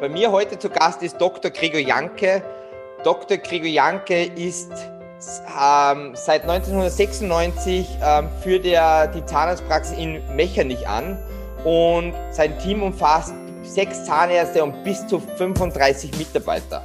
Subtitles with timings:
[0.00, 1.50] Bei mir heute zu Gast ist Dr.
[1.50, 2.42] Gregor Janke.
[3.04, 3.36] Dr.
[3.36, 11.18] Gregor Janke ist ähm, seit 1996 ähm, führt er die Zahnarztpraxis in Mechernich an
[11.64, 16.82] und sein Team umfasst sechs Zahnärzte und bis zu 35 Mitarbeiter.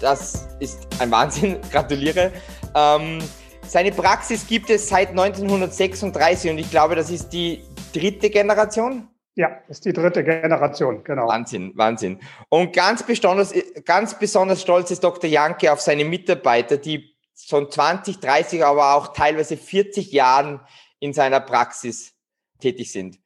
[0.00, 2.32] Das ist ein Wahnsinn, gratuliere.
[2.74, 3.20] Ähm,
[3.64, 7.62] seine Praxis gibt es seit 1936 und ich glaube, das ist die
[7.92, 9.06] dritte Generation.
[9.36, 11.28] Ja, ist die dritte Generation, genau.
[11.28, 12.18] Wahnsinn, Wahnsinn.
[12.48, 15.30] Und ganz besonders, ganz besonders stolz ist Dr.
[15.30, 20.60] Janke auf seine Mitarbeiter, die schon 20, 30, aber auch teilweise 40 Jahren
[20.98, 22.12] in seiner Praxis
[22.60, 23.18] tätig sind.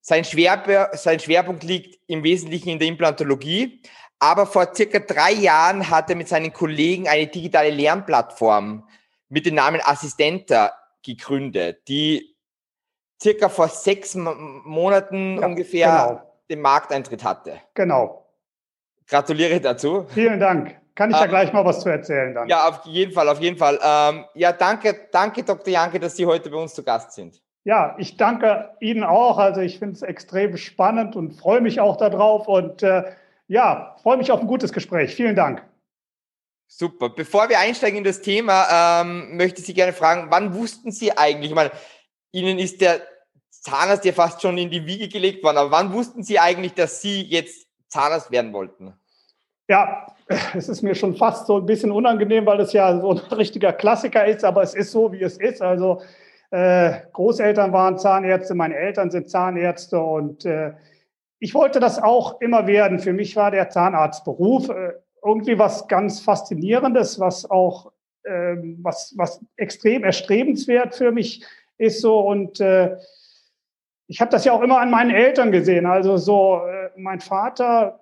[0.00, 3.82] Sein, Schwer, sein Schwerpunkt liegt im Wesentlichen in der Implantologie,
[4.18, 8.88] aber vor circa drei Jahren hat er mit seinen Kollegen eine digitale Lernplattform
[9.28, 12.35] mit dem Namen Assistenta gegründet, die
[13.20, 16.22] circa vor sechs Monaten ja, ungefähr genau.
[16.50, 17.54] den Markteintritt hatte.
[17.74, 18.26] Genau.
[19.08, 20.06] Gratuliere dazu.
[20.08, 20.76] Vielen Dank.
[20.94, 22.48] Kann ich da ähm, gleich mal was zu erzählen dann?
[22.48, 23.78] Ja, auf jeden Fall, auf jeden Fall.
[23.82, 25.72] Ähm, ja, danke, danke, Dr.
[25.72, 27.40] Janke, dass Sie heute bei uns zu Gast sind.
[27.64, 29.38] Ja, ich danke Ihnen auch.
[29.38, 33.04] Also ich finde es extrem spannend und freue mich auch darauf und äh,
[33.48, 35.14] ja, freue mich auf ein gutes Gespräch.
[35.14, 35.62] Vielen Dank.
[36.68, 37.10] Super.
[37.10, 41.16] Bevor wir einsteigen in das Thema, ähm, möchte ich Sie gerne fragen, wann wussten Sie
[41.16, 41.70] eigentlich, ich meine,
[42.36, 43.00] Ihnen ist der
[43.50, 47.00] Zahnarzt ja fast schon in die Wiege gelegt worden, aber wann wussten Sie eigentlich, dass
[47.00, 48.92] Sie jetzt Zahnarzt werden wollten?
[49.68, 50.06] Ja,
[50.54, 53.72] es ist mir schon fast so ein bisschen unangenehm, weil es ja so ein richtiger
[53.72, 55.62] Klassiker ist, aber es ist so, wie es ist.
[55.62, 56.02] Also
[56.50, 60.74] äh, Großeltern waren Zahnärzte, meine Eltern sind Zahnärzte und äh,
[61.38, 62.98] ich wollte das auch immer werden.
[62.98, 64.92] Für mich war der Zahnarztberuf äh,
[65.24, 67.90] irgendwie was ganz Faszinierendes, was auch
[68.26, 71.44] ähm, was, was extrem erstrebenswert für mich
[71.78, 72.96] ist so und äh,
[74.08, 75.86] ich habe das ja auch immer an meinen Eltern gesehen.
[75.86, 78.00] Also so, äh, mein Vater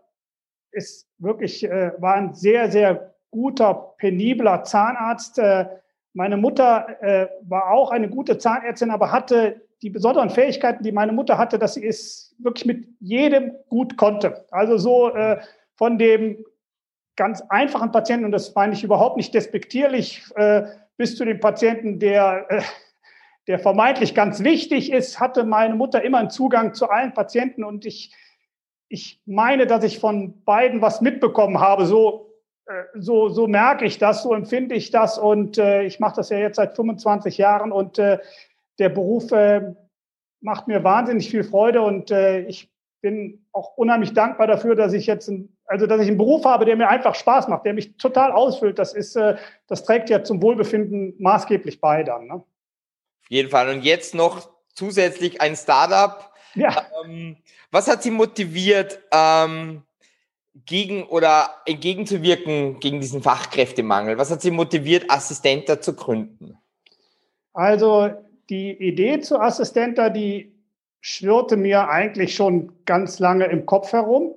[0.70, 5.38] ist wirklich, äh, war ein sehr, sehr guter, penibler Zahnarzt.
[5.38, 5.66] Äh,
[6.12, 11.12] meine Mutter äh, war auch eine gute Zahnärztin, aber hatte die besonderen Fähigkeiten, die meine
[11.12, 14.46] Mutter hatte, dass sie es wirklich mit jedem gut konnte.
[14.50, 15.40] Also so äh,
[15.76, 16.44] von dem
[17.16, 20.64] ganz einfachen Patienten, und das meine ich überhaupt nicht despektierlich, äh,
[20.96, 22.62] bis zu dem Patienten, der, äh,
[23.46, 27.84] der vermeintlich ganz wichtig ist, hatte meine Mutter immer einen Zugang zu allen Patienten und
[27.84, 28.14] ich
[28.94, 31.86] ich meine, dass ich von beiden was mitbekommen habe.
[31.86, 32.32] So,
[32.66, 35.18] äh, so, so merke ich das, so empfinde ich das.
[35.18, 38.18] Und äh, ich mache das ja jetzt seit 25 Jahren und äh,
[38.78, 39.74] der Beruf äh,
[40.40, 45.06] macht mir wahnsinnig viel Freude und äh, ich bin auch unheimlich dankbar dafür, dass ich
[45.06, 47.96] jetzt ein, also dass ich einen Beruf habe, der mir einfach Spaß macht, der mich
[47.96, 48.78] total ausfüllt.
[48.78, 52.26] Das ist, äh, das trägt ja zum Wohlbefinden maßgeblich bei dann.
[52.26, 52.42] Ne?
[53.24, 53.68] Auf jeden Fall.
[53.68, 56.32] Und jetzt noch zusätzlich ein Startup.
[56.54, 56.86] Ja.
[57.04, 57.36] Ähm,
[57.70, 59.82] was hat Sie motiviert, ähm,
[60.66, 64.18] gegen oder entgegenzuwirken gegen diesen Fachkräftemangel?
[64.18, 66.58] Was hat Sie motiviert, Assistenta zu gründen?
[67.52, 68.10] Also
[68.48, 70.52] die Idee zu Assistenta, die
[71.00, 74.34] schwirrte mir eigentlich schon ganz lange im Kopf herum.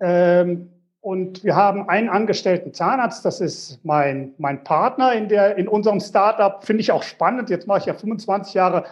[0.00, 0.71] Ähm,
[1.02, 5.98] und wir haben einen angestellten Zahnarzt, das ist mein, mein Partner in, der, in unserem
[5.98, 6.64] Startup.
[6.64, 7.50] Finde ich auch spannend.
[7.50, 8.84] Jetzt mache ich ja 25 Jahre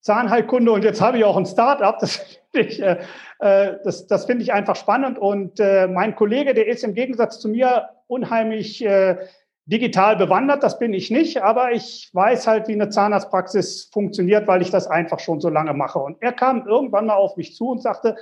[0.00, 1.96] Zahnheilkunde und jetzt habe ich auch ein Startup.
[2.00, 2.16] Das
[2.50, 2.98] finde ich, äh,
[3.38, 5.20] äh, das, das finde ich einfach spannend.
[5.20, 9.18] Und äh, mein Kollege, der ist im Gegensatz zu mir unheimlich äh,
[9.66, 10.64] digital bewandert.
[10.64, 14.88] Das bin ich nicht, aber ich weiß halt, wie eine Zahnarztpraxis funktioniert, weil ich das
[14.88, 16.00] einfach schon so lange mache.
[16.00, 18.16] Und er kam irgendwann mal auf mich zu und sagte,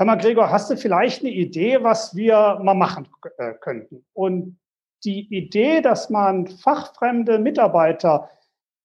[0.00, 3.06] Hör mal, Gregor, hast du vielleicht eine Idee, was wir mal machen
[3.36, 4.02] äh, könnten?
[4.14, 4.58] Und
[5.04, 8.30] die Idee, dass man fachfremde Mitarbeiter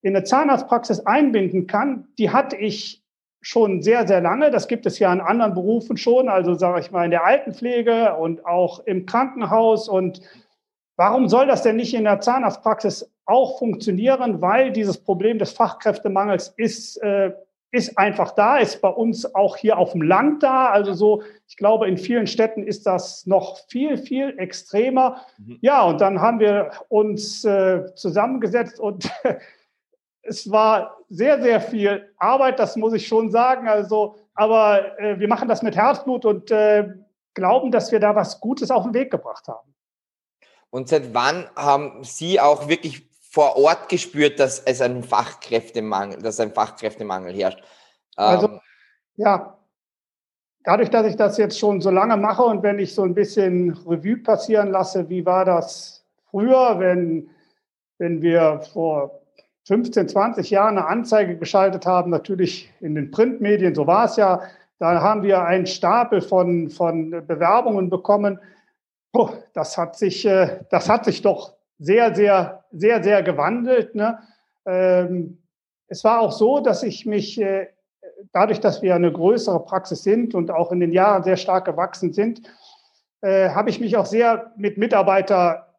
[0.02, 3.02] in eine Zahnarztpraxis einbinden kann, die hatte ich
[3.40, 4.52] schon sehr, sehr lange.
[4.52, 8.16] Das gibt es ja in anderen Berufen schon, also sage ich mal in der Altenpflege
[8.16, 9.88] und auch im Krankenhaus.
[9.88, 10.20] Und
[10.98, 14.42] warum soll das denn nicht in der Zahnarztpraxis auch funktionieren?
[14.42, 17.32] Weil dieses Problem des Fachkräftemangels ist, äh,
[17.76, 20.70] ist einfach da, ist bei uns auch hier auf dem Land da.
[20.70, 25.26] Also so, ich glaube, in vielen Städten ist das noch viel, viel extremer.
[25.38, 25.58] Mhm.
[25.60, 29.12] Ja, und dann haben wir uns äh, zusammengesetzt und
[30.22, 33.68] es war sehr, sehr viel Arbeit, das muss ich schon sagen.
[33.68, 36.88] Also, aber äh, wir machen das mit Herzblut und äh,
[37.34, 39.76] glauben, dass wir da was Gutes auf den Weg gebracht haben.
[40.70, 46.40] Und seit wann haben Sie auch wirklich vor Ort gespürt, dass es einen Fachkräftemangel, dass
[46.40, 47.62] ein Fachkräftemangel herrscht?
[48.16, 48.60] Also, ähm,
[49.18, 49.58] ja,
[50.64, 53.74] dadurch, dass ich das jetzt schon so lange mache und wenn ich so ein bisschen
[53.86, 57.30] Revue passieren lasse, wie war das früher, wenn,
[57.98, 59.20] wenn wir vor
[59.68, 64.44] 15, 20 Jahren eine Anzeige geschaltet haben, natürlich in den Printmedien, so war es ja,
[64.80, 68.40] Da haben wir einen Stapel von, von Bewerbungen bekommen.
[69.54, 73.96] Das hat sich, äh, das hat sich doch sehr, sehr, sehr, sehr gewandelt.
[73.96, 74.20] Ne?
[74.66, 75.42] Ähm,
[75.88, 77.68] es war auch so, dass ich mich äh,
[78.32, 82.14] dadurch, dass wir eine größere Praxis sind und auch in den Jahren sehr stark gewachsen
[82.14, 82.42] sind,
[83.22, 85.76] äh, habe ich mich auch sehr mit Mitarbeiter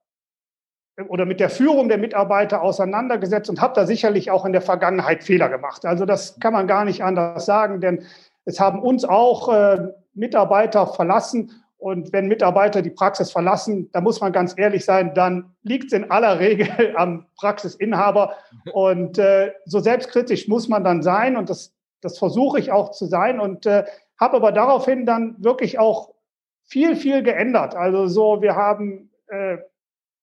[1.08, 5.25] oder mit der Führung der Mitarbeiter auseinandergesetzt und habe da sicherlich auch in der Vergangenheit
[5.25, 5.84] Fehler gemacht.
[5.84, 8.04] Also das kann man gar nicht anders sagen, denn
[8.46, 11.52] es haben uns auch äh, Mitarbeiter verlassen.
[11.78, 15.93] Und wenn Mitarbeiter die Praxis verlassen, da muss man ganz ehrlich sein, dann liegt es
[15.93, 18.34] in aller Regel am Praxisinhaber.
[18.73, 21.37] Und äh, so selbstkritisch muss man dann sein.
[21.37, 23.40] Und das, das versuche ich auch zu sein.
[23.40, 23.84] Und äh,
[24.19, 26.14] habe aber daraufhin dann wirklich auch
[26.64, 27.75] viel, viel geändert.
[27.75, 29.58] Also so, wir haben äh,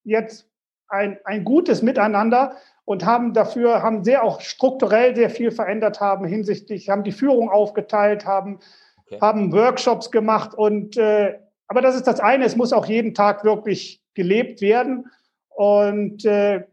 [0.04, 0.50] jetzt
[0.88, 6.26] ein, ein gutes Miteinander und haben dafür, haben sehr auch strukturell sehr viel verändert haben
[6.26, 8.60] hinsichtlich, haben die Führung aufgeteilt, haben,
[9.06, 9.20] okay.
[9.22, 11.40] haben Workshops gemacht und äh,
[11.74, 15.08] aber das ist das eine, es muss auch jeden Tag wirklich gelebt werden.
[15.50, 16.66] Und äh,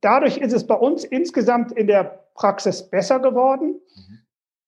[0.00, 3.80] dadurch ist es bei uns insgesamt in der Praxis besser geworden.
[3.96, 4.18] Mhm.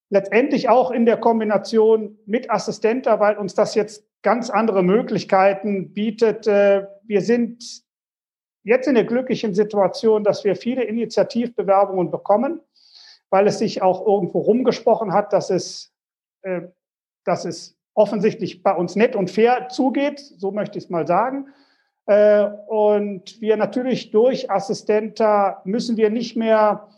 [0.09, 6.49] Letztendlich auch in der Kombination mit Assistenter, weil uns das jetzt ganz andere Möglichkeiten bietet.
[6.49, 7.63] Äh, wir sind
[8.65, 12.61] jetzt in der glücklichen Situation, dass wir viele Initiativbewerbungen bekommen,
[13.31, 15.93] weil es sich auch irgendwo rumgesprochen hat, dass es,
[16.43, 16.63] äh,
[17.25, 21.49] dass es offensichtlich bei uns nett und fair zugeht, so möchte ich es mal sagen.
[22.07, 26.89] Äh, und wir natürlich durch Assistenta müssen wir nicht mehr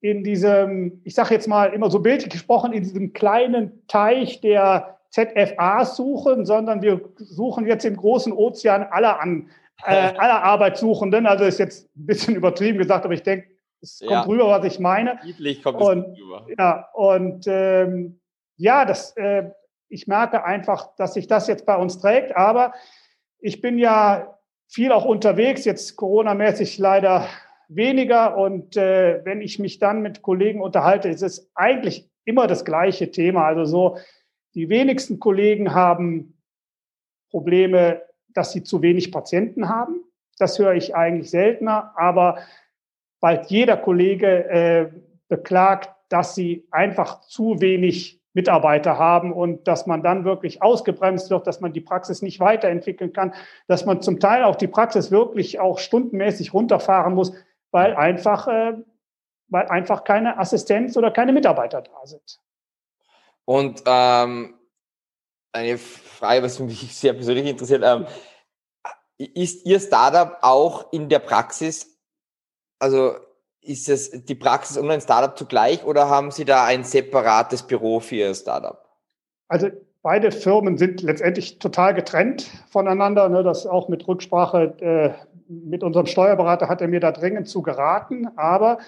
[0.00, 4.98] in diesem, ich sage jetzt mal immer so bildlich gesprochen, in diesem kleinen Teich der
[5.10, 9.50] ZFAs suchen, sondern wir suchen jetzt im großen Ozean aller an,
[9.84, 11.26] äh, aller Arbeitssuchenden.
[11.26, 13.48] Also ist jetzt ein bisschen übertrieben gesagt, aber ich denke,
[13.80, 14.22] es kommt ja.
[14.22, 15.18] rüber, was ich meine.
[15.24, 16.46] Niedlich kommt und, es rüber.
[16.58, 18.20] Ja, und ähm,
[18.56, 19.50] ja, das, äh,
[19.88, 22.36] ich merke einfach, dass sich das jetzt bei uns trägt.
[22.36, 22.74] Aber
[23.40, 24.38] ich bin ja
[24.68, 27.26] viel auch unterwegs, jetzt Corona-mäßig leider
[27.68, 28.36] weniger.
[28.36, 33.10] Und äh, wenn ich mich dann mit Kollegen unterhalte, ist es eigentlich immer das gleiche
[33.10, 33.46] Thema.
[33.46, 33.98] Also so,
[34.54, 36.38] die wenigsten Kollegen haben
[37.30, 40.04] Probleme, dass sie zu wenig Patienten haben.
[40.38, 42.38] Das höre ich eigentlich seltener, aber
[43.20, 44.88] bald jeder Kollege äh,
[45.28, 51.48] beklagt, dass sie einfach zu wenig Mitarbeiter haben und dass man dann wirklich ausgebremst wird,
[51.48, 53.34] dass man die Praxis nicht weiterentwickeln kann,
[53.66, 57.32] dass man zum Teil auch die Praxis wirklich auch stundenmäßig runterfahren muss,
[57.72, 58.74] weil einfach, äh,
[59.48, 62.38] weil einfach keine Assistenz oder keine Mitarbeiter da sind.
[63.44, 64.54] Und ähm,
[65.52, 68.06] eine Frage, was mich sehr persönlich interessiert, ähm,
[69.18, 71.98] ist Ihr Startup auch in der Praxis,
[72.78, 73.16] also
[73.68, 78.00] ist es die Praxis und ein Startup zugleich oder haben Sie da ein separates Büro
[78.00, 78.84] für Ihr Startup?
[79.48, 79.68] Also
[80.02, 83.28] beide Firmen sind letztendlich total getrennt voneinander.
[83.28, 85.10] Ne, das auch mit Rücksprache äh,
[85.48, 88.28] mit unserem Steuerberater hat er mir da dringend zu geraten.
[88.36, 88.78] Aber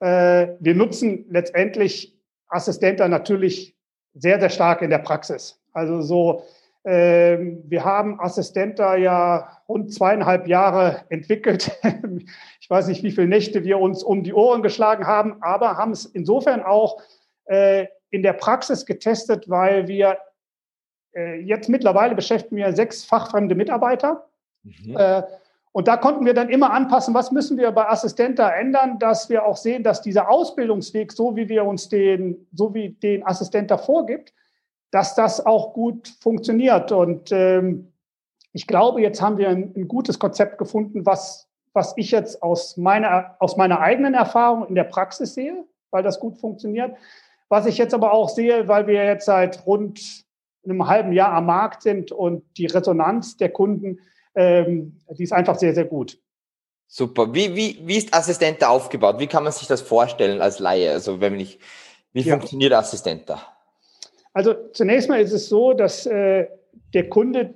[0.00, 2.18] äh, wir nutzen letztendlich
[2.48, 3.76] Assistenter natürlich
[4.14, 5.60] sehr, sehr stark in der Praxis.
[5.72, 6.42] Also so,
[6.84, 11.70] äh, wir haben Assistenter ja rund zweieinhalb Jahre entwickelt.
[12.72, 15.92] Ich weiß nicht, wie viele Nächte wir uns um die Ohren geschlagen haben, aber haben
[15.92, 17.02] es insofern auch
[17.44, 20.16] äh, in der Praxis getestet, weil wir
[21.14, 24.26] äh, jetzt mittlerweile beschäftigen wir sechs fachfremde Mitarbeiter.
[24.62, 24.96] Mhm.
[24.96, 25.22] Äh,
[25.72, 29.44] und da konnten wir dann immer anpassen, was müssen wir bei Assistenta ändern, dass wir
[29.44, 34.32] auch sehen, dass dieser Ausbildungsweg, so wie wir uns den, so wie den Assistenta vorgibt,
[34.90, 36.90] dass das auch gut funktioniert.
[36.90, 37.92] Und ähm,
[38.54, 42.76] ich glaube, jetzt haben wir ein, ein, gutes Konzept gefunden, was, was ich jetzt aus
[42.76, 46.96] meiner, aus meiner eigenen Erfahrung in der Praxis sehe, weil das gut funktioniert.
[47.48, 50.24] Was ich jetzt aber auch sehe, weil wir jetzt seit rund
[50.64, 53.98] einem halben Jahr am Markt sind und die Resonanz der Kunden,
[54.34, 56.18] ähm, die ist einfach sehr, sehr gut.
[56.86, 57.34] Super.
[57.34, 59.18] Wie, wie, wie ist Assistenta aufgebaut?
[59.18, 60.92] Wie kann man sich das vorstellen als Laie?
[60.92, 61.58] Also wenn ich,
[62.12, 62.34] wie ja.
[62.34, 63.40] funktioniert Assistenta?
[64.34, 66.48] Also zunächst mal ist es so, dass äh,
[66.94, 67.54] der Kunde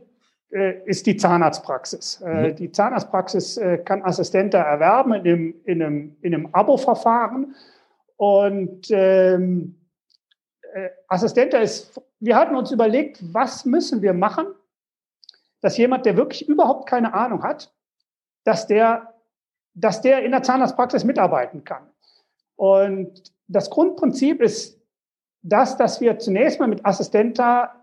[0.51, 2.21] ist die Zahnarztpraxis.
[2.21, 2.57] Äh, mhm.
[2.57, 7.55] Die Zahnarztpraxis äh, kann Assistenten erwerben in einem, in einem, in einem Abo-Verfahren.
[8.17, 9.77] Und ähm,
[10.73, 14.47] äh, Assistenta ist, wir hatten uns überlegt, was müssen wir machen,
[15.61, 17.75] dass jemand, der wirklich überhaupt keine Ahnung hat,
[18.45, 19.15] dass der,
[19.75, 21.91] dass der in der Zahnarztpraxis mitarbeiten kann.
[22.55, 24.81] Und das Grundprinzip ist
[25.43, 27.83] das, dass wir zunächst mal mit Assistenta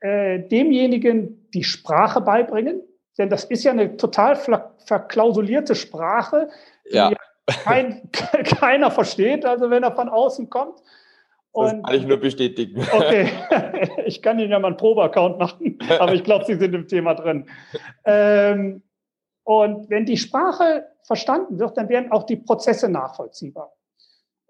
[0.00, 2.82] äh, demjenigen die Sprache beibringen,
[3.16, 4.36] denn das ist ja eine total
[4.84, 6.50] verklausulierte Sprache,
[6.90, 7.12] die ja.
[7.46, 10.78] kein, keiner versteht, also wenn er von außen kommt.
[11.54, 12.86] das kann ich nur bestätigen.
[12.92, 13.30] Okay,
[14.04, 17.14] ich kann Ihnen ja mal einen Probeaccount machen, aber ich glaube, Sie sind im Thema
[17.14, 17.48] drin.
[18.04, 18.82] Ähm,
[19.44, 23.72] und wenn die Sprache verstanden wird, dann werden auch die Prozesse nachvollziehbar.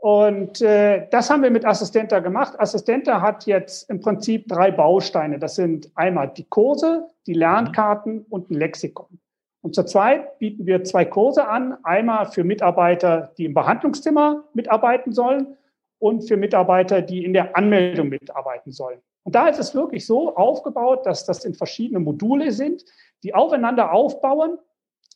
[0.07, 2.55] Und äh, das haben wir mit Assistenta gemacht.
[2.61, 5.41] Assistenta hat jetzt im Prinzip drei Bausteine.
[5.41, 9.19] Das sind einmal die Kurse, die Lernkarten und ein Lexikon.
[9.63, 11.77] Und zurzeit bieten wir zwei Kurse an.
[11.83, 15.57] Einmal für Mitarbeiter, die im Behandlungszimmer mitarbeiten sollen
[15.99, 19.01] und für Mitarbeiter, die in der Anmeldung mitarbeiten sollen.
[19.25, 22.85] Und da ist es wirklich so aufgebaut, dass das in verschiedene Module sind,
[23.25, 24.57] die aufeinander aufbauen,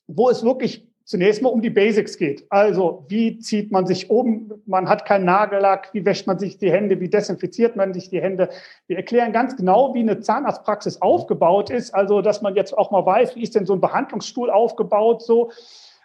[0.09, 2.47] wo es wirklich zunächst mal um die Basics geht.
[2.51, 4.53] Also wie zieht man sich um?
[4.65, 5.89] Man hat keinen Nagellack.
[5.93, 7.01] Wie wäscht man sich die Hände?
[7.01, 8.49] Wie desinfiziert man sich die Hände?
[8.87, 11.93] Wir erklären ganz genau, wie eine Zahnarztpraxis aufgebaut ist.
[11.93, 15.23] Also dass man jetzt auch mal weiß, wie ist denn so ein Behandlungsstuhl aufgebaut?
[15.23, 15.51] So.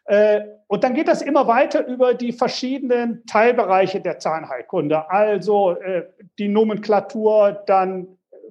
[0.06, 5.08] Äh, und dann geht das immer weiter über die verschiedenen Teilbereiche der Zahnheilkunde.
[5.12, 6.08] Also äh,
[6.40, 8.08] die Nomenklatur, dann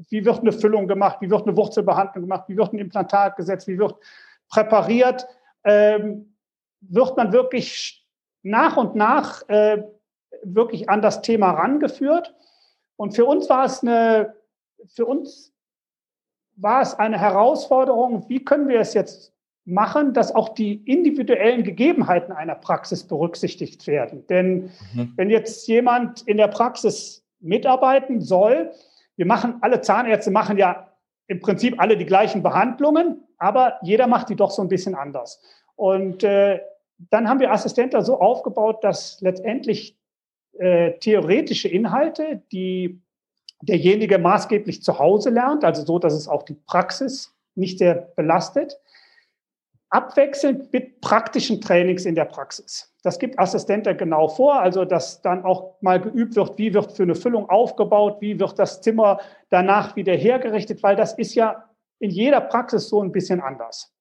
[0.09, 3.67] wie wird eine Füllung gemacht, wie wird eine Wurzelbehandlung gemacht, wie wird ein Implantat gesetzt,
[3.67, 3.97] wie wird
[4.49, 5.27] präpariert.
[5.65, 6.34] Ähm,
[6.89, 8.07] wird man wirklich
[8.43, 9.83] nach und nach äh,
[10.43, 12.35] wirklich an das Thema rangeführt.
[12.97, 14.35] Und für uns war es eine,
[14.87, 15.53] für uns
[16.57, 19.33] war es eine Herausforderung, wie können wir es jetzt
[19.65, 24.27] machen, dass auch die individuellen Gegebenheiten einer Praxis berücksichtigt werden.
[24.27, 25.13] Denn mhm.
[25.17, 28.73] wenn jetzt jemand in der Praxis mitarbeiten soll,
[29.17, 30.91] wir machen, alle Zahnärzte machen ja
[31.27, 35.41] im Prinzip alle die gleichen Behandlungen, aber jeder macht die doch so ein bisschen anders.
[35.77, 36.61] Und äh,
[37.11, 39.99] dann haben wir Assistenta so aufgebaut, dass letztendlich
[40.59, 43.01] äh, theoretische Inhalte, die
[43.63, 48.79] derjenige maßgeblich zu Hause lernt, also so, dass es auch die Praxis nicht sehr belastet,
[49.91, 52.93] abwechselnd mit praktischen Trainings in der Praxis.
[53.05, 57.05] Das gibt Assistenta genau vor, also dass dann auch mal geübt wird, wie wird für
[57.05, 59.21] eine Füllung aufgebaut, wie wird das Zimmer
[59.51, 61.69] danach wieder hergerichtet, weil das ist ja
[62.01, 63.95] in jeder Praxis so ein bisschen anders.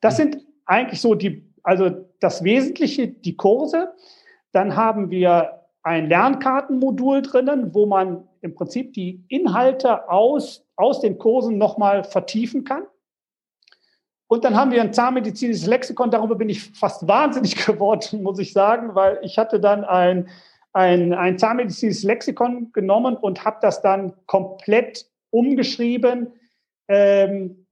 [0.00, 0.22] Das mhm.
[0.22, 3.92] sind eigentlich so die also das Wesentliche, die Kurse.
[4.52, 11.18] Dann haben wir ein Lernkartenmodul drinnen, wo man im Prinzip die Inhalte aus, aus den
[11.18, 12.84] Kursen nochmal vertiefen kann.
[14.28, 16.12] Und dann haben wir ein zahnmedizinisches Lexikon.
[16.12, 20.28] Darüber bin ich fast wahnsinnig geworden, muss ich sagen, weil ich hatte dann ein,
[20.72, 26.32] ein, ein zahnmedizinisches Lexikon genommen und habe das dann komplett umgeschrieben,
[26.86, 27.66] ähm,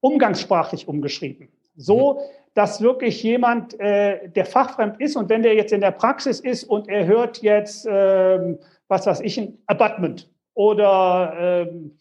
[0.00, 1.48] umgangssprachlich umgeschrieben.
[1.76, 5.92] So, mhm dass wirklich jemand, äh, der fachfremd ist und wenn der jetzt in der
[5.92, 11.96] Praxis ist und er hört jetzt, ähm, was weiß ich, ein Abattement oder ähm,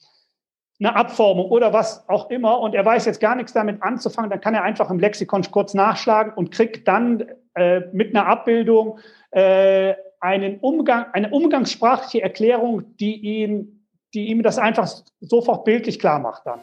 [0.80, 4.42] eine Abformung oder was auch immer und er weiß jetzt gar nichts damit anzufangen, dann
[4.42, 8.98] kann er einfach im Lexikon kurz nachschlagen und kriegt dann äh, mit einer Abbildung
[9.30, 13.86] äh, einen Umgang, eine umgangssprachliche Erklärung, die ihm,
[14.16, 16.62] die ihm das einfach sofort bildlich klar macht dann.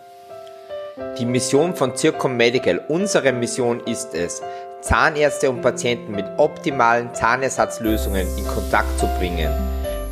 [1.19, 4.41] Die Mission von Zircom Medical, unsere Mission ist es,
[4.81, 9.51] Zahnärzte und Patienten mit optimalen Zahnersatzlösungen in Kontakt zu bringen,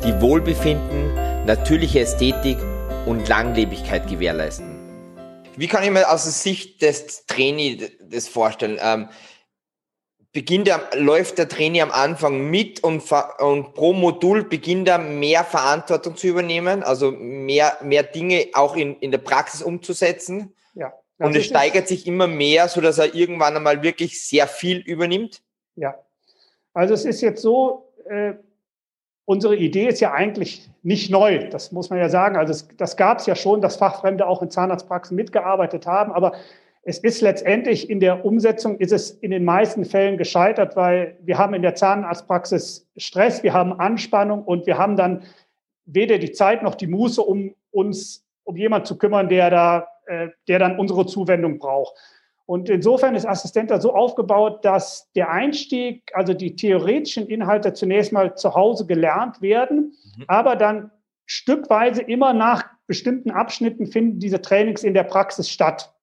[0.03, 2.57] die Wohlbefinden, natürliche Ästhetik
[3.05, 4.77] und Langlebigkeit gewährleisten.
[5.55, 8.77] Wie kann ich mir aus der Sicht des Trainee das vorstellen?
[8.81, 9.07] Ähm,
[10.33, 13.09] beginnt er, läuft der Trainee am Anfang mit und,
[13.39, 18.97] und pro Modul beginnt er mehr Verantwortung zu übernehmen, also mehr, mehr Dinge auch in,
[18.97, 20.53] in der Praxis umzusetzen?
[20.73, 20.93] Ja.
[21.19, 25.41] Und es steigert sich immer mehr, so dass er irgendwann einmal wirklich sehr viel übernimmt?
[25.75, 25.95] Ja.
[26.73, 28.33] Also es ist jetzt so, äh,
[29.25, 32.35] unsere Idee ist ja eigentlich nicht neu, das muss man ja sagen.
[32.35, 36.33] Also es, das gab es ja schon, dass Fachfremde auch in Zahnarztpraxen mitgearbeitet haben, aber
[36.85, 41.37] es ist letztendlich in der Umsetzung ist es in den meisten Fällen gescheitert, weil wir
[41.37, 45.23] haben in der Zahnarztpraxis Stress, wir haben Anspannung und wir haben dann
[45.85, 50.29] weder die Zeit noch die Muße, um uns um jemanden zu kümmern, der da äh,
[50.47, 51.95] der dann unsere Zuwendung braucht.
[52.45, 58.35] Und insofern ist Assistenta so aufgebaut, dass der Einstieg, also die theoretischen Inhalte zunächst mal
[58.35, 60.25] zu Hause gelernt werden, mhm.
[60.27, 60.91] aber dann
[61.25, 65.93] stückweise immer nach bestimmten Abschnitten finden diese Trainings in der Praxis statt.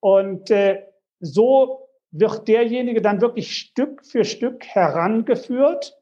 [0.00, 0.84] Und äh,
[1.20, 5.98] so wird derjenige dann wirklich Stück für Stück herangeführt,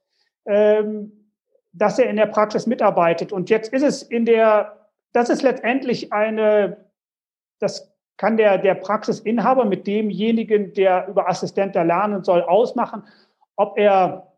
[0.46, 1.32] ähm,
[1.72, 3.32] dass er in der Praxis mitarbeitet.
[3.32, 6.85] Und jetzt ist es in der, das ist letztendlich eine
[7.58, 13.02] das kann der, der Praxisinhaber mit demjenigen, der über Assistenter lernen soll, ausmachen,
[13.56, 14.32] ob er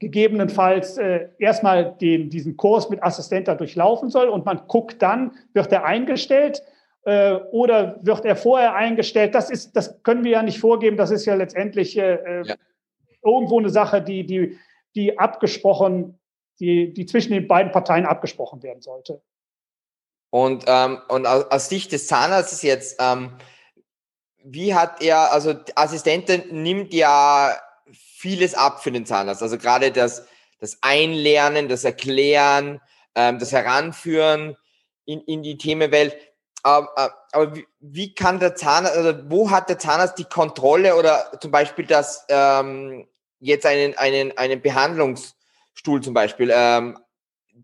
[0.00, 5.70] gegebenenfalls äh, erstmal den, diesen Kurs mit Assistenter durchlaufen soll und man guckt dann, wird
[5.70, 6.62] er eingestellt
[7.04, 9.34] äh, oder wird er vorher eingestellt.
[9.34, 10.96] Das, ist, das können wir ja nicht vorgeben.
[10.96, 12.54] Das ist ja letztendlich äh, äh ja.
[13.24, 14.58] irgendwo eine Sache, die, die,
[14.96, 16.18] die abgesprochen
[16.62, 19.20] die, die zwischen den beiden Parteien abgesprochen werden sollte.
[20.32, 23.36] Und, ähm, und aus Sicht des Zahnarztes jetzt, ähm,
[24.42, 27.54] wie hat er, also Assistentin nimmt ja
[27.92, 29.42] vieles ab für den Zahnarzt.
[29.42, 30.26] Also gerade das,
[30.58, 32.80] das Einlernen, das Erklären,
[33.14, 34.56] ähm, das Heranführen
[35.04, 36.16] in, in die Themenwelt.
[36.62, 40.96] Aber, äh, aber wie, wie kann der Zahnarzt, also wo hat der Zahnarzt die Kontrolle
[40.96, 43.06] oder zum Beispiel, dass ähm,
[43.38, 46.98] jetzt einen, einen, einen Behandlungsstuhl zum Beispiel ähm,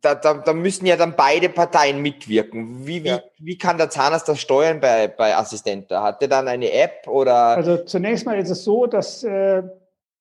[0.01, 2.87] da, da, da müssen ja dann beide Parteien mitwirken.
[2.87, 3.21] Wie, wie, ja.
[3.39, 6.03] wie kann der Zahnarzt das steuern bei, bei Assistenta?
[6.03, 7.35] Hat der dann eine App oder?
[7.35, 9.63] Also zunächst mal ist es so, dass äh,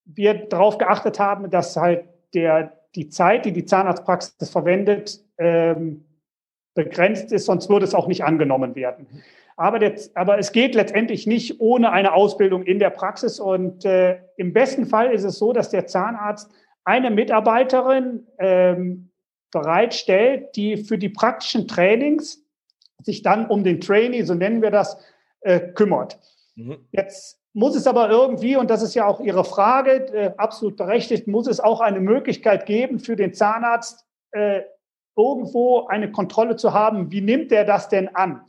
[0.06, 6.06] wir darauf geachtet haben, dass halt der, die Zeit, die die Zahnarztpraxis verwendet, ähm,
[6.74, 9.08] begrenzt ist, sonst würde es auch nicht angenommen werden.
[9.56, 13.40] Aber, der, aber es geht letztendlich nicht ohne eine Ausbildung in der Praxis.
[13.40, 16.52] Und äh, im besten Fall ist es so, dass der Zahnarzt
[16.84, 19.07] eine Mitarbeiterin ähm,
[19.52, 22.44] bereitstellt, die für die praktischen Trainings
[23.04, 24.98] sich dann um den Trainee, so nennen wir das,
[25.42, 26.20] äh, kümmert.
[26.56, 26.78] Mhm.
[26.92, 31.28] Jetzt muss es aber irgendwie, und das ist ja auch Ihre Frage, äh, absolut berechtigt,
[31.28, 34.62] muss es auch eine Möglichkeit geben für den Zahnarzt, äh,
[35.16, 38.42] irgendwo eine Kontrolle zu haben, wie nimmt er das denn an?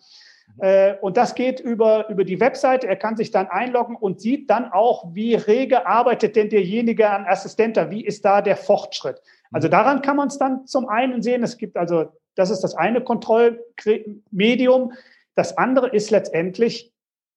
[0.61, 2.87] Äh, und das geht über, über die Webseite.
[2.87, 7.27] Er kann sich dann einloggen und sieht dann auch, wie rege arbeitet denn derjenige an
[7.27, 9.21] Assistenter, wie ist da der Fortschritt.
[9.53, 9.73] Also mhm.
[9.73, 11.43] daran kann man es dann zum einen sehen.
[11.43, 14.93] Es gibt also, das ist das eine Kontrollmedium.
[15.35, 16.93] Das andere ist letztendlich,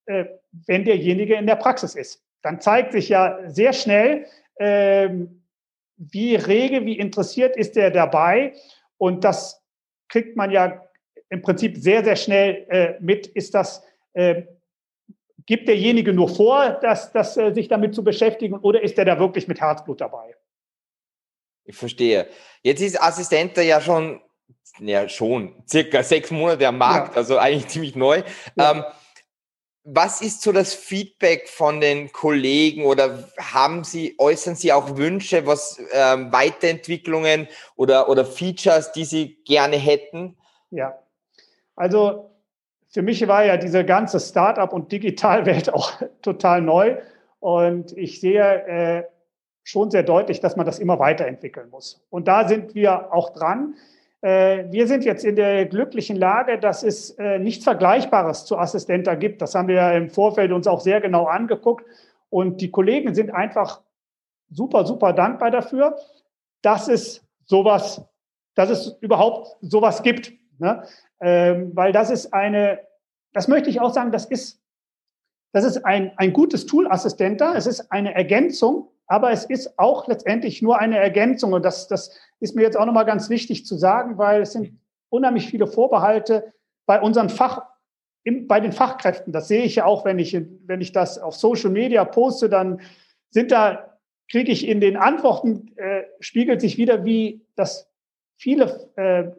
[0.05, 2.23] äh, wenn derjenige in der Praxis ist.
[2.41, 4.25] Dann zeigt sich ja sehr schnell,
[4.55, 5.09] äh,
[5.97, 8.53] wie rege, wie interessiert ist der dabei.
[8.97, 9.63] Und das
[10.09, 10.81] kriegt man ja
[11.31, 13.25] im Prinzip sehr, sehr schnell äh, mit.
[13.25, 13.83] Ist das,
[14.13, 14.43] äh,
[15.45, 19.17] gibt derjenige nur vor, dass, dass, äh, sich damit zu beschäftigen oder ist er da
[19.17, 20.35] wirklich mit Herzblut dabei?
[21.63, 22.27] Ich verstehe.
[22.63, 24.21] Jetzt ist Assistente ja schon,
[24.79, 27.17] ja schon, circa sechs Monate am Markt, ja.
[27.17, 28.23] also eigentlich ziemlich neu.
[28.55, 28.71] Ja.
[28.71, 28.83] Ähm,
[29.83, 35.47] was ist so das Feedback von den Kollegen oder haben Sie, äußern Sie auch Wünsche,
[35.47, 40.37] was ähm, Weiterentwicklungen oder, oder Features, die Sie gerne hätten?
[40.69, 41.00] Ja,
[41.75, 42.31] also
[42.89, 46.97] für mich war ja diese ganze Startup- und Digitalwelt auch total neu
[47.39, 49.03] und ich sehe äh,
[49.63, 52.05] schon sehr deutlich, dass man das immer weiterentwickeln muss.
[52.09, 53.75] Und da sind wir auch dran.
[54.21, 59.15] Äh, wir sind jetzt in der glücklichen Lage, dass es äh, nichts Vergleichbares zu Assistenta
[59.15, 59.41] gibt.
[59.41, 61.85] Das haben wir ja im Vorfeld uns auch sehr genau angeguckt.
[62.29, 63.81] Und die Kollegen sind einfach
[64.49, 65.97] super, super dankbar dafür,
[66.61, 68.05] dass es sowas,
[68.55, 70.33] dass es überhaupt sowas gibt.
[70.59, 70.83] Ne?
[71.21, 72.79] Ähm, weil das ist eine,
[73.33, 74.61] das möchte ich auch sagen, das ist,
[75.53, 77.55] das ist ein, ein gutes Tool, Assistenta.
[77.55, 81.51] Es ist eine Ergänzung aber es ist auch letztendlich nur eine Ergänzung.
[81.51, 84.79] Und das, das ist mir jetzt auch nochmal ganz wichtig zu sagen, weil es sind
[85.09, 86.53] unheimlich viele Vorbehalte
[86.85, 87.61] bei unseren Fach,
[88.23, 89.33] bei den Fachkräften.
[89.33, 90.33] Das sehe ich ja auch, wenn ich,
[90.65, 92.79] wenn ich das auf Social Media poste, dann
[93.31, 93.97] sind da,
[94.29, 97.91] kriege ich in den Antworten, äh, spiegelt sich wieder, wie das
[98.37, 99.29] viele äh,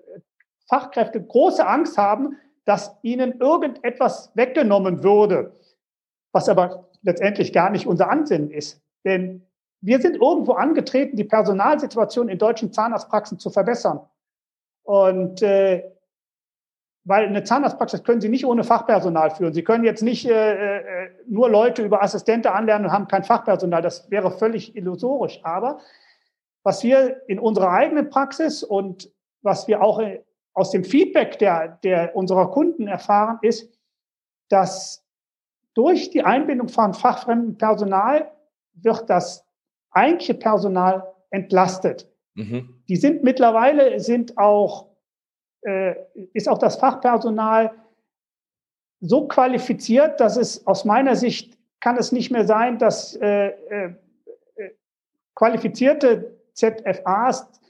[0.69, 5.53] Fachkräfte große Angst haben, dass ihnen irgendetwas weggenommen würde,
[6.33, 8.81] was aber letztendlich gar nicht unser Ansinnen ist.
[9.05, 9.47] Denn
[9.81, 14.01] wir sind irgendwo angetreten, die Personalsituation in deutschen Zahnarztpraxen zu verbessern.
[14.85, 15.83] Und äh,
[17.05, 19.53] weil eine Zahnarztpraxis können Sie nicht ohne Fachpersonal führen.
[19.53, 23.83] Sie können jetzt nicht äh, äh, nur Leute über Assistente anlernen und haben kein Fachpersonal.
[23.83, 25.41] Das wäre völlig illusorisch.
[25.43, 25.81] Aber
[26.63, 29.11] was wir in unserer eigenen Praxis und
[29.43, 30.01] was wir auch
[30.55, 33.73] aus dem Feedback der, der unserer Kunden erfahren, ist,
[34.49, 35.05] dass
[35.75, 38.31] durch die Einbindung von fachfremdem Personal
[38.75, 39.47] wird das
[39.91, 42.09] eigentliche Personal entlastet.
[42.35, 42.83] Mhm.
[42.89, 44.89] Die sind mittlerweile, sind auch,
[45.63, 45.95] äh,
[46.33, 47.73] ist auch das Fachpersonal
[49.01, 53.95] so qualifiziert, dass es aus meiner Sicht kann es nicht mehr sein, dass äh, äh,
[55.35, 57.62] qualifizierte ZFAs äh,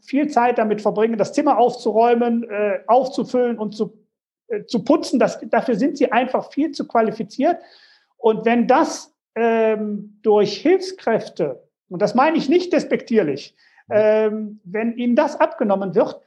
[0.00, 3.98] viel Zeit damit verbringen, das Zimmer aufzuräumen, äh, aufzufüllen und zu,
[4.48, 5.18] äh, zu putzen.
[5.18, 7.58] Das, dafür sind sie einfach viel zu qualifiziert.
[8.16, 13.54] Und wenn das ähm, durch Hilfskräfte, und das meine ich nicht despektierlich,
[13.88, 13.94] mhm.
[13.94, 16.20] ähm, wenn ihnen das abgenommen wird,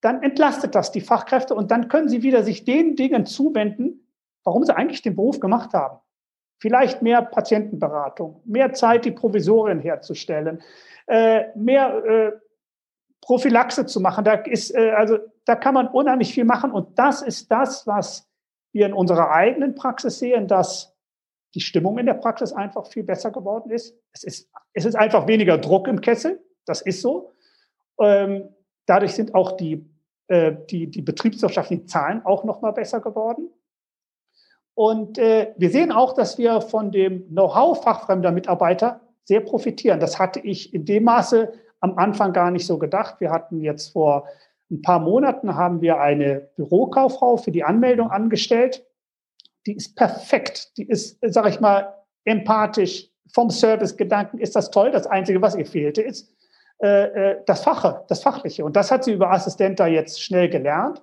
[0.00, 4.06] dann entlastet das die Fachkräfte und dann können sie wieder sich den Dingen zuwenden,
[4.44, 5.98] warum sie eigentlich den Beruf gemacht haben.
[6.58, 10.62] Vielleicht mehr Patientenberatung, mehr Zeit, die Provisorien herzustellen,
[11.06, 12.32] äh, mehr äh,
[13.20, 14.24] Prophylaxe zu machen.
[14.24, 16.72] Da ist, äh, also, da kann man unheimlich viel machen.
[16.72, 18.28] Und das ist das, was
[18.72, 20.96] wir in unserer eigenen Praxis sehen, dass
[21.54, 23.94] die Stimmung in der Praxis einfach viel besser geworden ist.
[24.12, 27.32] Es ist, es ist einfach weniger Druck im Kessel, das ist so.
[28.00, 28.48] Ähm,
[28.86, 29.84] dadurch sind auch die,
[30.28, 33.50] äh, die, die betriebswirtschaftlichen Zahlen auch noch mal besser geworden.
[34.74, 40.00] Und äh, wir sehen auch, dass wir von dem Know-how fachfremder Mitarbeiter sehr profitieren.
[40.00, 43.16] Das hatte ich in dem Maße am Anfang gar nicht so gedacht.
[43.20, 44.28] Wir hatten jetzt vor
[44.70, 48.86] ein paar Monaten haben wir eine Bürokauffrau für die Anmeldung angestellt.
[49.66, 50.76] Die ist perfekt.
[50.76, 53.08] Die ist, sag ich mal, empathisch.
[53.32, 54.90] Vom Servicegedanken ist das toll.
[54.90, 56.32] Das Einzige, was ihr fehlte, ist
[56.82, 58.64] äh, äh, das Fache, das Fachliche.
[58.64, 61.02] Und das hat sie über Assistenta jetzt schnell gelernt.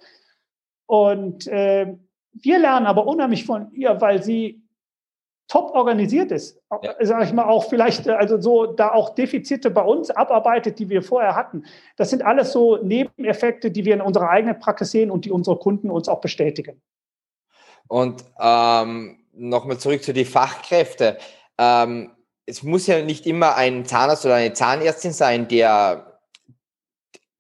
[0.86, 1.94] Und äh,
[2.34, 4.67] wir lernen aber unheimlich von ihr, weil sie
[5.48, 6.94] top organisiert ist, ja.
[7.00, 10.90] sage ich mal auch vielleicht, äh, also so da auch Defizite bei uns abarbeitet, die
[10.90, 11.66] wir vorher hatten.
[11.96, 15.58] Das sind alles so Nebeneffekte, die wir in unserer eigenen Praxis sehen und die unsere
[15.58, 16.82] Kunden uns auch bestätigen.
[17.88, 21.16] Und ähm, nochmal zurück zu den Fachkräften.
[21.58, 22.12] Ähm,
[22.46, 26.20] es muss ja nicht immer ein Zahnarzt oder eine Zahnärztin sein, der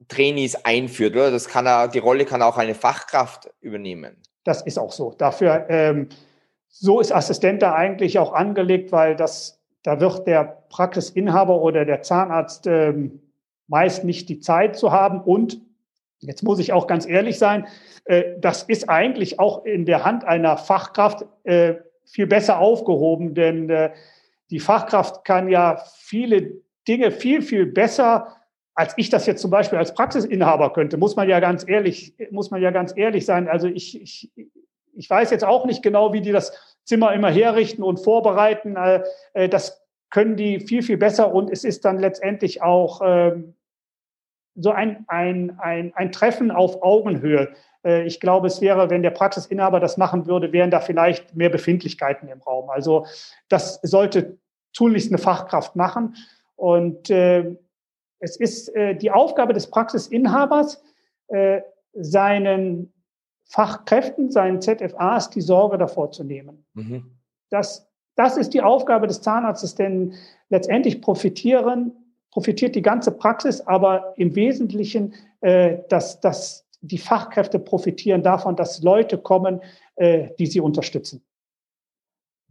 [0.08, 1.32] Trainees einführt, oder?
[1.32, 4.22] Das kann er, die Rolle kann auch eine Fachkraft übernehmen.
[4.46, 5.13] Das ist auch so.
[5.17, 6.08] Dafür ähm,
[6.70, 12.02] so ist Assistent da eigentlich auch angelegt, weil das, da wird der Praxisinhaber oder der
[12.02, 13.22] Zahnarzt ähm,
[13.68, 15.22] meist nicht die Zeit zu haben.
[15.22, 15.60] Und
[16.20, 17.68] jetzt muss ich auch ganz ehrlich sein,
[18.06, 21.76] äh, das ist eigentlich auch in der Hand einer Fachkraft äh,
[22.06, 23.92] viel besser aufgehoben, denn äh,
[24.50, 28.38] die Fachkraft kann ja viele Dinge viel, viel besser
[28.78, 32.52] als ich das jetzt zum Beispiel als Praxisinhaber könnte, muss man ja ganz ehrlich, muss
[32.52, 33.48] man ja ganz ehrlich sein.
[33.48, 34.32] Also ich, ich,
[34.98, 36.52] ich weiß jetzt auch nicht genau, wie die das
[36.84, 38.76] Zimmer immer herrichten und vorbereiten.
[38.76, 43.56] Äh, äh, das können die viel, viel besser und es ist dann letztendlich auch ähm,
[44.56, 47.54] so ein, ein, ein, ein Treffen auf Augenhöhe.
[47.84, 51.50] Äh, ich glaube, es wäre, wenn der Praxisinhaber das machen würde, wären da vielleicht mehr
[51.50, 52.70] Befindlichkeiten im Raum.
[52.70, 53.06] Also
[53.50, 54.38] das sollte
[54.74, 56.16] tunlichst eine Fachkraft machen.
[56.56, 57.56] Und äh,
[58.20, 60.84] es ist die Aufgabe des Praxisinhabers,
[61.94, 62.92] seinen
[63.48, 66.66] Fachkräften, seinen ZFAs die Sorge davor zu nehmen.
[66.74, 67.18] Mhm.
[67.50, 70.14] Das, das ist die Aufgabe des Zahnarztes, denn
[70.50, 71.94] letztendlich profitieren,
[72.32, 78.82] profitiert die ganze Praxis, aber im Wesentlichen, äh, dass, dass die Fachkräfte profitieren davon, dass
[78.84, 79.62] Leute kommen,
[79.96, 81.24] äh, die sie unterstützen.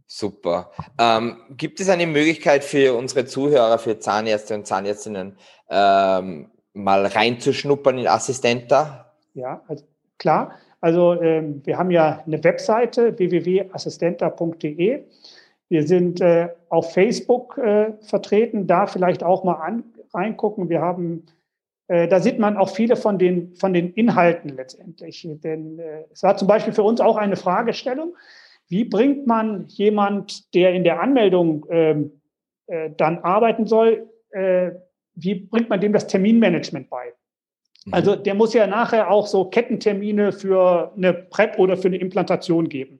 [0.07, 0.71] Super.
[0.97, 5.37] Ähm, gibt es eine Möglichkeit für unsere Zuhörer, für Zahnärzte und Zahnärztinnen,
[5.69, 9.13] ähm, mal reinzuschnuppern in Assistenta?
[9.33, 9.85] Ja, also
[10.17, 10.53] klar.
[10.81, 15.03] Also ähm, wir haben ja eine Webseite www.assistenta.de.
[15.69, 20.69] Wir sind äh, auf Facebook äh, vertreten, da vielleicht auch mal an, reingucken.
[20.69, 21.25] Wir haben,
[21.87, 25.27] äh, da sieht man auch viele von den, von den Inhalten letztendlich.
[25.43, 28.15] Denn äh, es war zum Beispiel für uns auch eine Fragestellung,
[28.69, 32.21] wie bringt man jemand, der in der Anmeldung ähm,
[32.67, 34.71] äh, dann arbeiten soll, äh,
[35.15, 37.13] wie bringt man dem das Terminmanagement bei?
[37.87, 37.93] Mhm.
[37.93, 42.69] Also der muss ja nachher auch so Kettentermine für eine PrEP oder für eine Implantation
[42.69, 42.99] geben.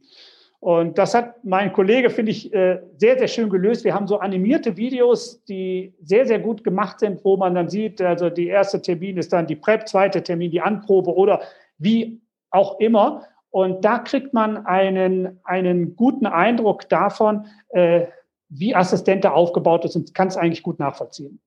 [0.60, 3.84] Und das hat mein Kollege, finde ich, äh, sehr, sehr schön gelöst.
[3.84, 8.02] Wir haben so animierte Videos, die sehr, sehr gut gemacht sind, wo man dann sieht,
[8.02, 11.42] also die erste Termin ist dann die PrEP, zweite Termin die Anprobe oder
[11.78, 13.24] wie auch immer.
[13.52, 18.08] Und da kriegt man einen, einen guten Eindruck davon, äh,
[18.50, 21.40] wie Assistente aufgebaut ist und kann es eigentlich gut nachvollziehen.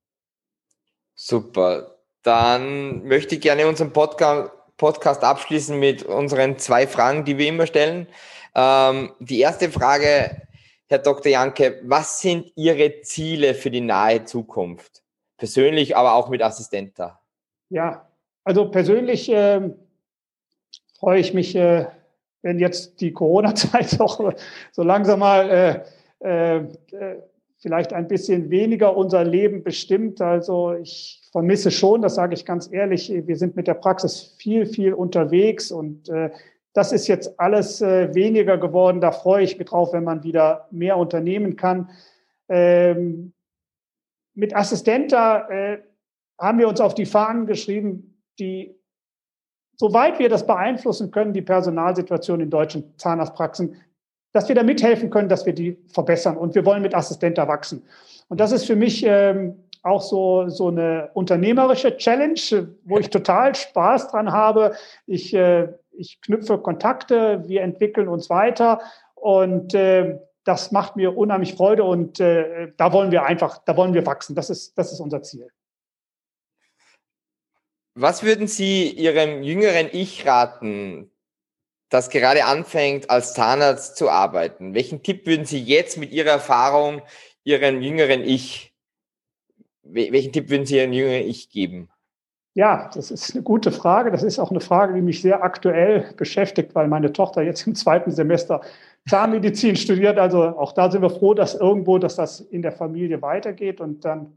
[1.14, 1.99] Super.
[2.22, 7.66] Dann möchte ich gerne unseren Podcast, Podcast abschließen mit unseren zwei Fragen, die wir immer
[7.66, 8.06] stellen.
[8.54, 10.42] Ähm, die erste Frage,
[10.88, 11.30] Herr Dr.
[11.30, 15.02] Janke, was sind Ihre Ziele für die nahe Zukunft?
[15.36, 17.20] Persönlich, aber auch mit Assistenta.
[17.68, 18.08] Ja,
[18.44, 19.70] also persönlich äh,
[20.98, 21.86] freue ich mich, äh,
[22.42, 24.32] wenn jetzt die Corona-Zeit doch
[24.72, 25.84] so langsam mal
[26.20, 26.68] äh, äh,
[27.58, 30.20] vielleicht ein bisschen weniger unser Leben bestimmt.
[30.20, 34.66] Also ich vermisse schon, das sage ich ganz ehrlich, wir sind mit der Praxis viel,
[34.66, 36.30] viel unterwegs und äh,
[36.72, 39.00] das ist jetzt alles äh, weniger geworden.
[39.00, 41.90] Da freue ich mich drauf, wenn man wieder mehr unternehmen kann.
[42.48, 43.32] Ähm,
[44.34, 45.78] mit Assistenta äh,
[46.38, 48.74] haben wir uns auf die Fahnen geschrieben, die,
[49.76, 53.76] soweit wir das beeinflussen können, die Personalsituation in deutschen Zahnarztpraxen,
[54.32, 56.36] dass wir da mithelfen können, dass wir die verbessern.
[56.36, 57.82] Und wir wollen mit Assistenta wachsen.
[58.28, 63.54] Und das ist für mich ähm, auch so, so eine unternehmerische Challenge, wo ich total
[63.54, 64.74] Spaß dran habe.
[65.06, 68.80] Ich, äh, ich knüpfe Kontakte, wir entwickeln uns weiter
[69.14, 73.94] und äh, das macht mir unheimlich Freude und äh, da wollen wir einfach, da wollen
[73.94, 74.34] wir wachsen.
[74.34, 75.48] Das ist, das ist unser Ziel.
[77.94, 81.10] Was würden Sie Ihrem jüngeren Ich raten,
[81.90, 84.74] das gerade anfängt, als Zahnarzt zu arbeiten?
[84.74, 87.02] Welchen Tipp würden Sie jetzt mit Ihrer Erfahrung
[87.44, 88.69] Ihrem jüngeren Ich
[89.92, 91.88] welchen Tipp würden Sie Ihrem jüngeren Ich geben?
[92.54, 94.10] Ja, das ist eine gute Frage.
[94.10, 97.74] Das ist auch eine Frage, die mich sehr aktuell beschäftigt, weil meine Tochter jetzt im
[97.74, 98.60] zweiten Semester
[99.08, 100.18] Zahnmedizin studiert.
[100.18, 103.80] Also auch da sind wir froh, dass irgendwo, dass das in der Familie weitergeht.
[103.80, 104.36] Und dann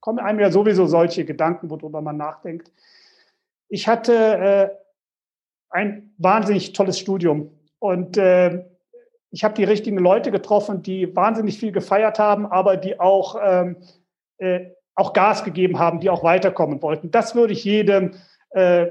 [0.00, 2.72] kommen einem ja sowieso solche Gedanken, worüber man nachdenkt.
[3.68, 4.68] Ich hatte äh,
[5.68, 8.64] ein wahnsinnig tolles Studium und äh,
[9.30, 13.76] ich habe die richtigen Leute getroffen, die wahnsinnig viel gefeiert haben, aber die auch, ähm,
[14.38, 17.10] äh, auch Gas gegeben haben, die auch weiterkommen wollten.
[17.10, 18.12] Das würde ich jedem
[18.50, 18.88] äh,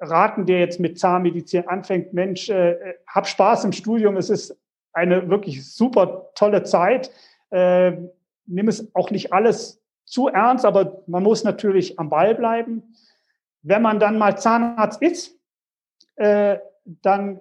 [0.00, 2.12] raten, der jetzt mit Zahnmedizin anfängt.
[2.12, 4.16] Mensch, äh, hab Spaß im Studium.
[4.16, 4.56] Es ist
[4.92, 7.10] eine wirklich super tolle Zeit.
[7.50, 7.92] Äh,
[8.46, 12.94] nimm es auch nicht alles zu ernst, aber man muss natürlich am Ball bleiben.
[13.62, 15.38] Wenn man dann mal Zahnarzt ist,
[16.16, 17.40] äh, dann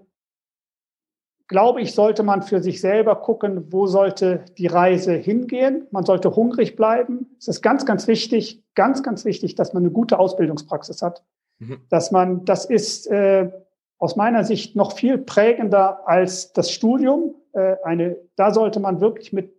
[1.47, 5.87] glaube ich, sollte man für sich selber gucken, wo sollte die Reise hingehen.
[5.91, 7.35] Man sollte hungrig bleiben.
[7.37, 11.23] Es ist ganz, ganz wichtig, ganz, ganz wichtig, dass man eine gute Ausbildungspraxis hat.
[11.59, 11.81] Mhm.
[11.89, 13.51] Dass man, das ist äh,
[13.97, 17.35] aus meiner Sicht noch viel prägender als das Studium.
[17.53, 19.53] Äh, eine, da sollte man wirklich mit,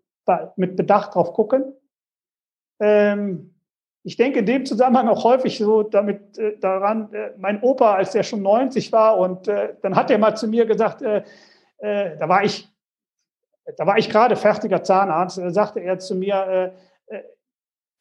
[0.57, 1.75] mit Bedacht drauf gucken.
[2.81, 3.55] Ähm,
[4.03, 8.13] ich denke in dem Zusammenhang auch häufig so damit äh, daran, äh, mein Opa, als
[8.13, 11.03] der schon 90 war und äh, dann hat er mal zu mir gesagt,
[11.85, 12.69] äh, äh, da war ich,
[13.77, 16.75] da war ich gerade fertiger Zahnarzt, da sagte er zu mir,
[17.09, 17.23] äh,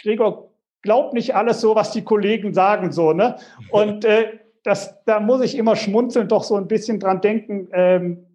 [0.01, 3.37] Gregor, glaub nicht alles so, was die Kollegen sagen, so, ne?
[3.71, 4.05] Und
[4.63, 7.69] das, da muss ich immer schmunzeln, doch so ein bisschen dran denken.
[7.71, 8.25] Ähm,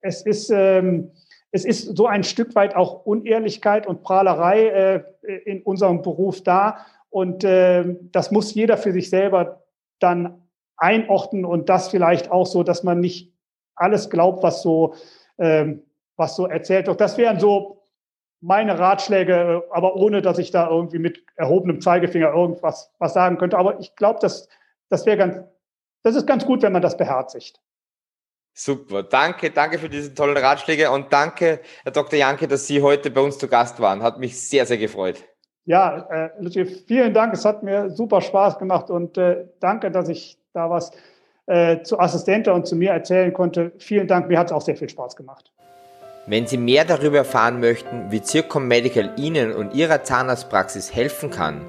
[0.00, 1.12] es ist, ähm,
[1.50, 6.86] es ist so ein Stück weit auch Unehrlichkeit und Prahlerei äh, in unserem Beruf da.
[7.10, 9.64] Und äh, das muss jeder für sich selber
[10.00, 10.42] dann
[10.76, 13.33] einordnen und das vielleicht auch so, dass man nicht
[13.76, 14.94] alles glaubt, was so,
[15.38, 15.82] ähm,
[16.16, 17.00] was so erzählt wird.
[17.00, 17.84] Das wären so
[18.40, 23.56] meine Ratschläge, aber ohne, dass ich da irgendwie mit erhobenem Zeigefinger irgendwas was sagen könnte.
[23.56, 24.48] Aber ich glaube, das,
[24.90, 25.40] das wäre ganz,
[26.02, 27.60] das ist ganz gut, wenn man das beherzigt.
[28.52, 32.18] Super, danke, danke für diese tollen Ratschläge und danke, Herr Dr.
[32.18, 34.02] Janke, dass Sie heute bei uns zu Gast waren.
[34.02, 35.24] Hat mich sehr, sehr gefreut.
[35.64, 37.32] Ja, äh, vielen Dank.
[37.32, 40.92] Es hat mir super Spaß gemacht und äh, danke, dass ich da was
[41.46, 43.72] äh, zu Assistente und zu mir erzählen konnte.
[43.78, 45.50] Vielen Dank, mir hat es auch sehr viel Spaß gemacht.
[46.26, 51.60] Wenn Sie mehr darüber erfahren möchten, wie Zircom Medical Ihnen und Ihrer Zahnarztpraxis helfen kann,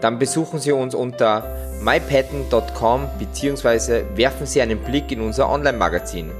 [0.00, 1.44] dann besuchen Sie uns unter
[1.82, 4.04] mypatent.com bzw.
[4.14, 6.30] werfen Sie einen Blick in unser Online-Magazin,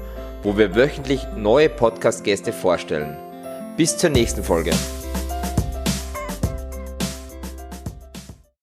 [0.43, 3.17] wo wir wöchentlich neue Podcast-Gäste vorstellen.
[3.77, 4.71] Bis zur nächsten Folge.